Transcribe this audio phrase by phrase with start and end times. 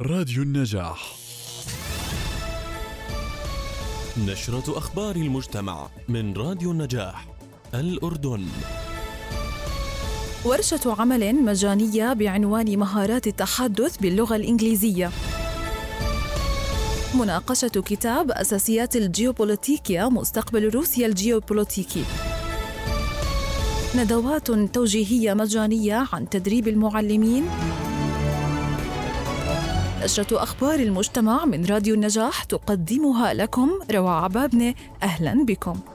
[0.00, 1.14] راديو النجاح.
[4.26, 7.28] نشرة أخبار المجتمع من راديو النجاح
[7.74, 8.44] الأردن.
[10.44, 15.10] ورشة عمل مجانية بعنوان مهارات التحدث باللغة الإنجليزية.
[17.14, 22.04] مناقشة كتاب أساسيات الجيوبوليتيكيا مستقبل روسيا الجيوبوليتيكي.
[23.96, 27.44] ندوات توجيهية مجانية عن تدريب المعلمين.
[30.04, 34.74] نشرة أخبار المجتمع من راديو النجاح تقدمها لكم روى عبابنة.
[35.02, 35.93] أهلا بكم.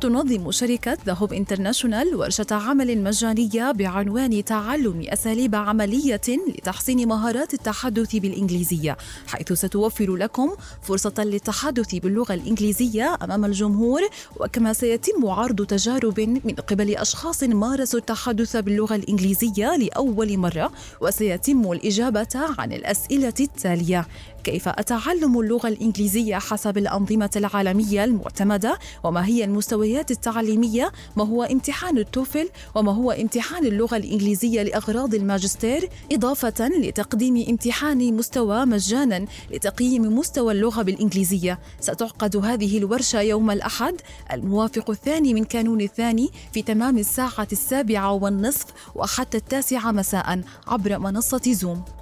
[0.00, 8.96] تنظم شركة ذهب International ورشة عمل مجانية بعنوان تعلم أساليب عملية لتحسين مهارات التحدث بالإنجليزية
[9.26, 10.50] حيث ستوفر لكم
[10.82, 14.00] فرصة للتحدث باللغة الإنجليزية أمام الجمهور
[14.36, 22.28] وكما سيتم عرض تجارب من قبل أشخاص مارسوا التحدث باللغة الإنجليزية لأول مرة وسيتم الإجابة
[22.34, 24.06] عن الأسئلة التالية
[24.44, 31.98] كيف أتعلم اللغة الإنجليزية حسب الأنظمة العالمية المعتمدة؟ وما هي المستويات التعليمية ما هو امتحان
[31.98, 40.52] التوفل وما هو امتحان اللغة الإنجليزية لأغراض الماجستير إضافة لتقديم امتحان مستوى مجانا لتقييم مستوى
[40.52, 41.58] اللغة بالإنجليزية.
[41.80, 43.94] ستعقد هذه الورشة يوم الأحد
[44.32, 51.42] الموافق الثاني من كانون الثاني في تمام الساعة السابعة والنصف وحتى التاسعة مساء عبر منصة
[51.52, 51.97] زوم.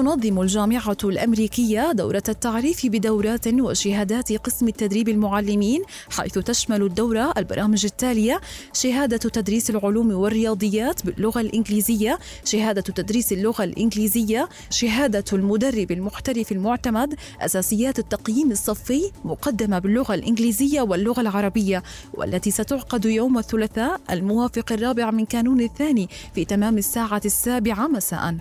[0.00, 8.40] تنظم الجامعة الأمريكية دورة التعريف بدورات وشهادات قسم التدريب المعلمين حيث تشمل الدورة البرامج التالية
[8.72, 17.98] شهادة تدريس العلوم والرياضيات باللغة الإنجليزية شهادة تدريس اللغة الإنجليزية شهادة المدرب المحترف المعتمد أساسيات
[17.98, 21.82] التقييم الصفي مقدمة باللغة الإنجليزية واللغة العربية
[22.14, 28.38] والتي ستعقد يوم الثلاثاء الموافق الرابع من كانون الثاني في تمام الساعة السابعة مساءً.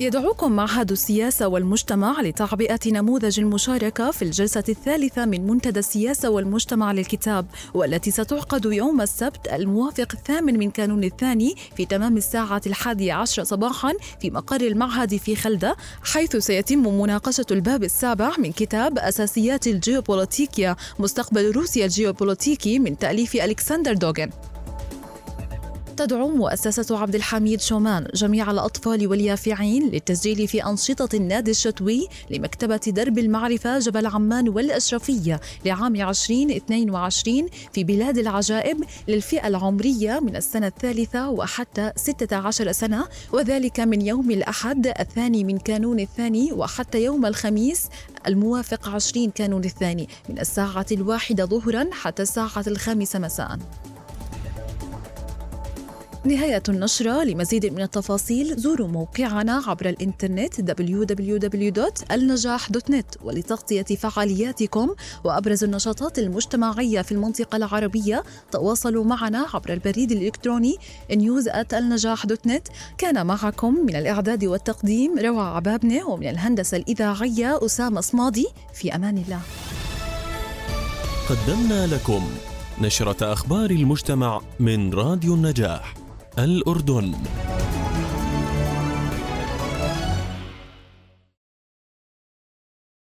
[0.00, 7.46] يدعوكم معهد السياسة والمجتمع لتعبئة نموذج المشاركة في الجلسة الثالثة من منتدى السياسة والمجتمع للكتاب
[7.74, 13.92] والتي ستعقد يوم السبت الموافق الثامن من كانون الثاني في تمام الساعة الحادية عشر صباحا
[14.20, 21.50] في مقر المعهد في خلدة حيث سيتم مناقشة الباب السابع من كتاب أساسيات الجيوبوليتيكيا مستقبل
[21.50, 24.30] روسيا الجيوبوليتيكي من تأليف ألكسندر دوغن
[25.96, 33.18] تدعو مؤسسة عبد الحميد شومان جميع الأطفال واليافعين للتسجيل في أنشطة النادي الشتوي لمكتبة درب
[33.18, 41.92] المعرفة جبل عمان والأشرفية لعام 2022 في بلاد العجائب للفئة العمرية من السنة الثالثة وحتى
[41.96, 47.88] 16 سنة وذلك من يوم الأحد الثاني من كانون الثاني وحتى يوم الخميس
[48.26, 53.58] الموافق 20 كانون الثاني من الساعة الواحدة ظهرا حتى الساعة الخامسة مساءً.
[56.26, 64.94] نهاية النشرة لمزيد من التفاصيل زوروا موقعنا عبر الإنترنت www.النجاح.net ولتغطية فعالياتكم.
[65.24, 70.76] وأبرز النشاطات المجتمعية في المنطقة العربية تواصلوا معنا عبر البريد الإلكتروني
[71.12, 78.46] news@النجاح.net كان معكم من الإعداد والتقديم روى عبابنة ومن الهندسة الإذاعية أسامة صمادي.
[78.74, 79.40] في أمان الله.
[81.28, 82.30] قدمنا لكم
[82.80, 85.93] نشرة أخبار المجتمع من راديو النجاح.
[86.38, 87.12] الأردن.